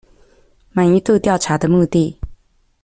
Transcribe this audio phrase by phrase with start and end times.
[0.71, 2.19] 滿意度調查的目的